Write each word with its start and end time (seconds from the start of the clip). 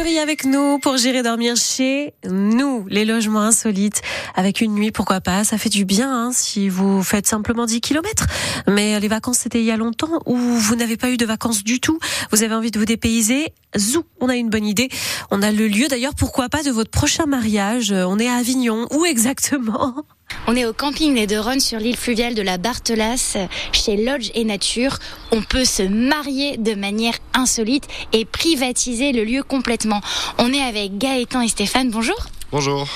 Avec 0.00 0.44
nous 0.44 0.78
pour 0.78 0.96
gérer 0.96 1.22
dormir 1.22 1.56
chez 1.56 2.14
nous, 2.24 2.86
les 2.88 3.04
logements 3.04 3.42
insolites, 3.42 4.00
avec 4.34 4.60
une 4.60 4.74
nuit, 4.74 4.92
pourquoi 4.92 5.20
pas, 5.20 5.44
ça 5.44 5.58
fait 5.58 5.68
du 5.68 5.84
bien 5.84 6.10
hein, 6.10 6.30
si 6.32 6.70
vous 6.70 7.02
faites 7.02 7.26
simplement 7.26 7.66
10 7.66 7.82
km. 7.82 8.26
Mais 8.66 8.98
les 8.98 9.08
vacances, 9.08 9.38
c'était 9.38 9.60
il 9.60 9.66
y 9.66 9.70
a 9.70 9.76
longtemps, 9.76 10.20
ou 10.24 10.36
vous 10.36 10.74
n'avez 10.74 10.96
pas 10.96 11.10
eu 11.10 11.16
de 11.16 11.26
vacances 11.26 11.64
du 11.64 11.80
tout, 11.80 11.98
vous 12.32 12.42
avez 12.42 12.54
envie 12.54 12.70
de 12.70 12.78
vous 12.78 12.86
dépayser, 12.86 13.52
zou, 13.76 14.04
on 14.20 14.28
a 14.28 14.36
une 14.36 14.48
bonne 14.48 14.66
idée. 14.66 14.88
On 15.30 15.42
a 15.42 15.52
le 15.52 15.68
lieu 15.68 15.88
d'ailleurs, 15.88 16.14
pourquoi 16.14 16.48
pas, 16.48 16.62
de 16.62 16.70
votre 16.70 16.90
prochain 16.90 17.26
mariage. 17.26 17.92
On 17.92 18.18
est 18.18 18.28
à 18.28 18.36
Avignon, 18.36 18.86
où 18.92 19.04
exactement? 19.04 20.04
On 20.46 20.56
est 20.56 20.64
au 20.64 20.72
camping 20.72 21.14
des 21.14 21.26
Deux 21.26 21.40
sur 21.58 21.78
l'île 21.78 21.96
fluviale 21.96 22.34
de 22.34 22.42
la 22.42 22.58
Barthelasse, 22.58 23.36
chez 23.72 23.96
Lodge 23.96 24.30
et 24.34 24.44
Nature. 24.44 24.98
On 25.32 25.42
peut 25.42 25.64
se 25.64 25.82
marier 25.82 26.56
de 26.56 26.74
manière 26.74 27.14
insolite 27.34 27.86
et 28.12 28.24
privatiser 28.24 29.12
le 29.12 29.24
lieu 29.24 29.42
complètement. 29.42 30.00
On 30.38 30.52
est 30.52 30.62
avec 30.62 30.98
Gaëtan 30.98 31.40
et 31.40 31.48
Stéphane. 31.48 31.90
Bonjour. 31.90 32.26
Bonjour. 32.52 32.88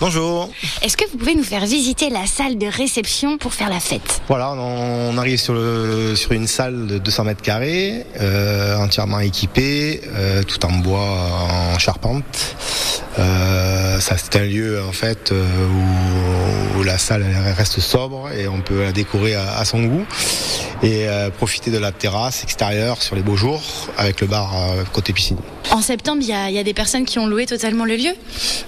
Bonjour. 0.00 0.50
Est-ce 0.82 0.96
que 0.96 1.08
vous 1.10 1.16
pouvez 1.16 1.34
nous 1.34 1.44
faire 1.44 1.64
visiter 1.64 2.10
la 2.10 2.26
salle 2.26 2.58
de 2.58 2.66
réception 2.66 3.38
pour 3.38 3.54
faire 3.54 3.70
la 3.70 3.80
fête? 3.80 4.20
Voilà, 4.28 4.50
on 4.52 5.16
arrive 5.16 5.38
sur, 5.38 5.54
le, 5.54 6.14
sur 6.16 6.32
une 6.32 6.46
salle 6.46 6.86
de 6.86 6.98
200 6.98 7.24
mètres 7.24 7.40
carrés, 7.40 8.04
euh, 8.20 8.76
entièrement 8.76 9.20
équipée, 9.20 10.02
euh, 10.14 10.42
tout 10.42 10.62
en 10.66 10.72
bois, 10.72 11.30
en 11.74 11.78
charpente. 11.78 12.56
Euh, 13.18 13.85
c'est 14.00 14.36
un 14.36 14.44
lieu 14.44 14.82
en 14.82 14.92
fait 14.92 15.32
où, 15.32 16.82
la 16.82 16.98
salle 16.98 17.24
reste 17.56 17.80
sobre 17.80 18.30
et 18.32 18.46
on 18.46 18.60
peut 18.60 18.82
la 18.82 18.92
décorer 18.92 19.34
à, 19.34 19.64
son 19.64 19.82
goût 19.84 20.06
et 20.82 21.06
profiter 21.36 21.70
de 21.70 21.78
la 21.78 21.92
terrasse 21.92 22.42
extérieure 22.42 23.02
sur 23.02 23.16
les 23.16 23.22
beaux 23.22 23.36
jours 23.36 23.62
avec 23.96 24.20
le 24.20 24.26
bar 24.26 24.52
côté 24.92 25.12
piscine. 25.12 25.38
En 25.72 25.82
septembre, 25.82 26.22
il 26.22 26.28
y, 26.28 26.58
a, 26.58 26.64
des 26.64 26.74
personnes 26.74 27.04
qui 27.04 27.18
ont 27.18 27.26
loué 27.26 27.44
totalement 27.44 27.84
le 27.84 27.96
lieu? 27.96 28.12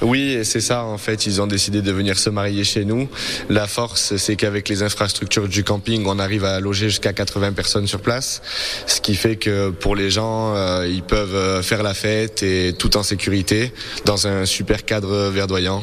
Oui, 0.02 0.40
c'est 0.42 0.60
ça 0.60 0.84
en 0.84 0.98
fait. 0.98 1.26
Ils 1.26 1.40
ont 1.40 1.46
décidé 1.46 1.80
de 1.80 1.92
venir 1.92 2.18
se 2.18 2.28
marier 2.28 2.64
chez 2.64 2.84
nous. 2.84 3.08
La 3.48 3.66
force, 3.66 4.16
c'est 4.16 4.36
qu'avec 4.36 4.68
les 4.68 4.82
infrastructures 4.82 5.48
du 5.48 5.64
camping, 5.64 6.04
on 6.06 6.18
arrive 6.18 6.44
à 6.44 6.60
loger 6.60 6.88
jusqu'à 6.88 7.12
80 7.12 7.52
personnes 7.52 7.86
sur 7.86 8.00
place. 8.00 8.42
Ce 8.86 9.00
qui 9.00 9.14
fait 9.14 9.36
que 9.36 9.70
pour 9.70 9.94
les 9.94 10.10
gens, 10.10 10.54
euh, 10.54 10.86
ils 10.88 11.02
peuvent 11.02 11.34
euh, 11.34 11.62
faire 11.62 11.82
la 11.82 11.94
fête 11.94 12.42
et 12.42 12.74
tout 12.76 12.96
en 12.96 13.02
sécurité 13.02 13.72
dans 14.04 14.26
un 14.26 14.44
super 14.44 14.84
cadre 14.84 15.30
verdoyant. 15.30 15.82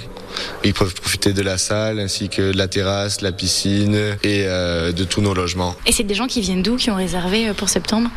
Ils 0.65 0.73
peuvent 0.73 0.93
profiter 0.93 1.31
de 1.31 1.41
la 1.41 1.57
salle 1.57 1.99
ainsi 1.99 2.27
que 2.27 2.51
de 2.51 2.57
la 2.57 2.67
terrasse, 2.67 3.21
la 3.21 3.31
piscine 3.31 3.95
et 4.23 4.43
euh, 4.45 4.91
de 4.91 5.03
tous 5.03 5.21
nos 5.21 5.33
logements. 5.33 5.75
Et 5.85 5.91
c'est 5.91 6.03
des 6.03 6.15
gens 6.15 6.27
qui 6.27 6.41
viennent 6.41 6.63
d'où 6.63 6.75
qui 6.75 6.91
ont 6.91 6.95
réservé 6.95 7.53
pour 7.53 7.69
septembre? 7.69 8.09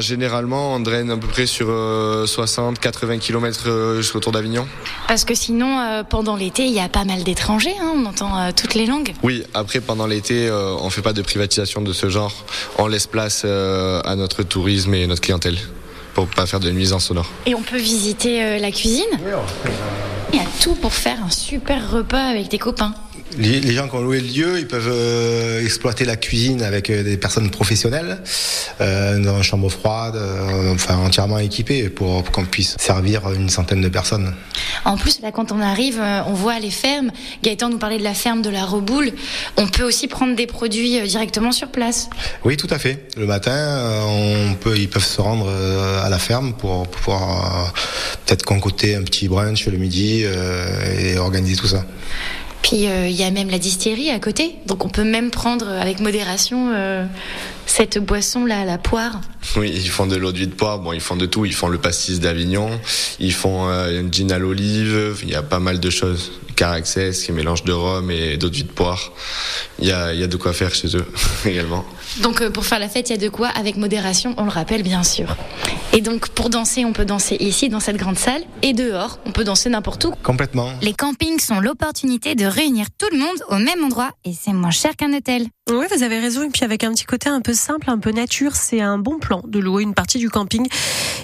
Généralement, 0.00 0.74
on 0.74 0.80
draine 0.80 1.10
à 1.10 1.16
peu 1.16 1.26
près 1.26 1.46
sur 1.46 1.66
60-80 1.68 3.18
km 3.18 3.68
autour 4.14 4.32
d'Avignon. 4.32 4.66
Parce 5.08 5.24
que 5.24 5.34
sinon, 5.34 5.78
euh, 5.78 6.02
pendant 6.02 6.36
l'été, 6.36 6.64
il 6.64 6.72
y 6.72 6.80
a 6.80 6.88
pas 6.88 7.04
mal 7.04 7.22
d'étrangers, 7.24 7.74
hein, 7.80 7.92
on 7.94 8.06
entend 8.06 8.38
euh, 8.38 8.50
toutes 8.54 8.74
les 8.74 8.86
langues. 8.86 9.14
Oui, 9.22 9.42
après, 9.54 9.80
pendant 9.80 10.06
l'été, 10.06 10.48
euh, 10.48 10.74
on 10.80 10.86
ne 10.86 10.90
fait 10.90 11.02
pas 11.02 11.12
de 11.12 11.22
privatisation 11.22 11.82
de 11.82 11.92
ce 11.92 12.08
genre. 12.08 12.32
On 12.78 12.86
laisse 12.86 13.06
place 13.06 13.44
à 13.44 14.16
notre 14.16 14.42
tourisme 14.42 14.94
et 14.94 15.06
notre 15.06 15.20
clientèle 15.20 15.58
pour 16.14 16.26
pas 16.26 16.46
faire 16.46 16.60
de 16.60 16.70
nuisance 16.70 17.06
sonore. 17.06 17.30
Et 17.46 17.54
on 17.54 17.62
peut 17.62 17.78
visiter 17.78 18.58
la 18.58 18.70
cuisine? 18.70 19.04
Il 20.32 20.38
y 20.38 20.42
a 20.42 20.46
tout 20.60 20.74
pour 20.74 20.94
faire 20.94 21.22
un 21.24 21.30
super 21.30 21.90
repas 21.90 22.24
avec 22.24 22.48
tes 22.48 22.58
copains. 22.58 22.94
Les, 23.38 23.72
gens 23.72 23.88
qui 23.88 23.94
ont 23.94 24.02
loué 24.02 24.20
le 24.20 24.28
lieu, 24.28 24.58
ils 24.58 24.68
peuvent 24.68 24.90
euh, 24.92 25.64
exploiter 25.64 26.04
la 26.04 26.16
cuisine 26.16 26.62
avec 26.62 26.90
euh, 26.90 27.02
des 27.02 27.16
personnes 27.16 27.50
professionnelles, 27.50 28.18
euh, 28.80 29.18
dans 29.18 29.38
une 29.38 29.42
chambre 29.42 29.70
froide, 29.70 30.18
enfin 30.70 30.96
entièrement 30.96 31.38
équipée 31.38 31.88
pour, 31.88 32.30
qu'on 32.30 32.44
puisse 32.44 32.76
servir 32.78 33.30
une 33.32 33.48
centaine 33.48 33.80
de 33.80 33.88
personnes. 33.88 34.34
En 34.84 34.96
plus, 34.96 35.20
là, 35.22 35.32
quand 35.32 35.50
on 35.50 35.60
arrive, 35.60 36.00
on 36.26 36.34
voit 36.34 36.58
les 36.58 36.70
fermes. 36.70 37.10
Gaëtan 37.42 37.70
nous 37.70 37.78
parlait 37.78 37.98
de 37.98 38.04
la 38.04 38.14
ferme 38.14 38.42
de 38.42 38.50
la 38.50 38.64
Reboule. 38.64 39.12
On 39.56 39.66
peut 39.66 39.84
aussi 39.84 40.08
prendre 40.08 40.36
des 40.36 40.46
produits 40.46 41.00
directement 41.02 41.52
sur 41.52 41.68
place. 41.68 42.10
Oui, 42.44 42.56
tout 42.56 42.68
à 42.70 42.78
fait. 42.78 43.08
Le 43.16 43.26
matin, 43.26 44.04
on 44.06 44.54
peut, 44.54 44.76
ils 44.76 44.88
peuvent 44.88 45.04
se 45.04 45.20
rendre 45.20 45.48
à 46.04 46.08
la 46.08 46.18
ferme 46.18 46.52
pour 46.52 46.86
pouvoir 46.88 47.72
peut-être 48.26 48.44
concocter 48.44 48.94
un 48.94 49.02
petit 49.02 49.28
brunch 49.28 49.66
le 49.66 49.78
midi 49.78 50.22
et 50.22 51.18
organiser 51.18 51.56
tout 51.56 51.66
ça. 51.66 51.84
Puis 52.62 52.86
euh, 52.86 53.08
il 53.08 53.14
y 53.14 53.24
a 53.24 53.30
même 53.30 53.50
la 53.50 53.58
distillerie 53.58 54.10
à 54.10 54.20
côté, 54.20 54.54
donc 54.66 54.84
on 54.84 54.88
peut 54.88 55.04
même 55.04 55.30
prendre 55.30 55.68
avec 55.68 56.00
modération 56.00 56.72
euh, 56.72 57.04
cette 57.66 57.98
boisson-là, 57.98 58.64
la 58.64 58.78
poire. 58.78 59.20
Oui, 59.56 59.72
ils 59.74 59.90
font 59.90 60.06
de 60.06 60.16
l'eau 60.16 60.32
de 60.32 60.46
poire, 60.46 60.78
bon, 60.78 60.92
ils 60.92 61.00
font 61.00 61.16
de 61.16 61.26
tout. 61.26 61.44
Ils 61.44 61.54
font 61.54 61.68
le 61.68 61.78
pastis 61.78 62.20
d'Avignon, 62.20 62.70
ils 63.18 63.32
font 63.32 63.68
euh, 63.68 64.00
une 64.00 64.12
gin 64.12 64.30
à 64.30 64.38
l'olive, 64.38 65.16
il 65.22 65.30
y 65.30 65.34
a 65.34 65.42
pas 65.42 65.58
mal 65.58 65.80
de 65.80 65.90
choses. 65.90 66.32
Caraxès 66.54 67.24
qui 67.24 67.32
mélange 67.32 67.64
de 67.64 67.72
rhum 67.72 68.10
et 68.10 68.36
d'eau 68.36 68.48
de 68.48 68.54
vie 68.54 68.64
de 68.64 68.72
poire. 68.72 69.12
Il 69.78 69.86
y 69.86 69.92
a, 69.92 70.12
il 70.12 70.20
y 70.20 70.22
a 70.22 70.26
de 70.26 70.36
quoi 70.36 70.52
faire 70.52 70.74
chez 70.74 70.96
eux 70.96 71.06
également. 71.44 71.84
Donc 72.20 72.46
pour 72.50 72.64
faire 72.64 72.78
la 72.78 72.88
fête, 72.88 73.10
il 73.10 73.12
y 73.12 73.16
a 73.16 73.18
de 73.18 73.28
quoi, 73.28 73.48
avec 73.48 73.76
modération, 73.76 74.34
on 74.36 74.44
le 74.44 74.50
rappelle 74.50 74.82
bien 74.82 75.02
sûr. 75.02 75.36
Et 75.92 76.00
donc 76.00 76.28
pour 76.28 76.50
danser, 76.50 76.84
on 76.84 76.92
peut 76.92 77.04
danser 77.04 77.36
ici 77.40 77.68
dans 77.68 77.80
cette 77.80 77.96
grande 77.96 78.18
salle 78.18 78.42
et 78.62 78.72
dehors, 78.72 79.18
on 79.26 79.32
peut 79.32 79.44
danser 79.44 79.68
n'importe 79.68 80.04
où. 80.04 80.12
Complètement. 80.22 80.70
Les 80.80 80.94
campings 80.94 81.38
sont 81.40 81.60
l'opportunité 81.60 82.34
de 82.34 82.46
réunir 82.46 82.86
tout 82.96 83.08
le 83.12 83.18
monde 83.18 83.36
au 83.48 83.56
même 83.56 83.84
endroit 83.84 84.10
et 84.24 84.32
c'est 84.32 84.52
moins 84.52 84.70
cher 84.70 84.96
qu'un 84.96 85.12
hôtel. 85.12 85.46
Oui, 85.70 85.86
vous 85.94 86.02
avez 86.02 86.18
raison. 86.18 86.42
Et 86.42 86.50
puis 86.50 86.64
avec 86.64 86.82
un 86.82 86.92
petit 86.92 87.04
côté 87.04 87.28
un 87.28 87.40
peu 87.40 87.54
simple, 87.54 87.88
un 87.88 87.98
peu 87.98 88.10
nature, 88.10 88.56
c'est 88.56 88.80
un 88.80 88.98
bon 88.98 89.18
plan 89.18 89.42
de 89.46 89.60
louer 89.60 89.84
une 89.84 89.94
partie 89.94 90.18
du 90.18 90.28
camping. 90.28 90.66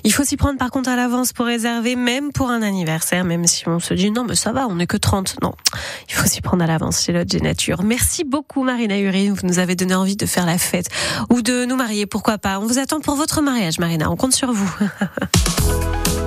Il 0.04 0.12
faut 0.12 0.22
s'y 0.22 0.36
prendre 0.36 0.58
par 0.58 0.70
contre 0.70 0.90
à 0.90 0.96
l'avance 0.96 1.32
pour 1.32 1.46
réserver, 1.46 1.96
même 1.96 2.32
pour 2.32 2.50
un 2.50 2.62
anniversaire, 2.62 3.24
même 3.24 3.46
si 3.46 3.66
on 3.68 3.80
se 3.80 3.94
dit 3.94 4.12
non, 4.12 4.24
mais 4.24 4.36
ça 4.36 4.52
va, 4.52 4.68
on 4.68 4.76
n'est 4.76 4.86
que 4.86 4.96
30. 4.96 5.42
Non, 5.42 5.54
il 6.08 6.14
faut 6.14 6.26
s'y 6.26 6.40
prendre 6.40 6.62
à 6.62 6.68
l'avance 6.68 7.02
chez 7.02 7.12
Lodge 7.12 7.34
Nature. 7.34 7.82
Merci 7.82 8.22
beaucoup 8.22 8.62
Marina 8.62 8.98
Urine, 8.98 9.32
vous 9.32 9.46
nous 9.46 9.58
avez 9.58 9.74
donné 9.74 9.94
envie 9.94 10.16
de 10.16 10.26
faire 10.26 10.46
la 10.46 10.56
fête 10.56 10.86
ou 11.30 11.42
de 11.42 11.64
nous 11.64 11.76
marier, 11.76 12.06
pourquoi 12.06 12.38
pas. 12.38 12.60
On 12.60 12.66
vous 12.66 12.78
attend 12.78 13.00
pour 13.00 13.16
votre 13.16 13.42
mariage 13.42 13.80
Marina, 13.80 14.08
on 14.08 14.16
compte 14.16 14.34
sur 14.34 14.52
vous. 14.52 14.70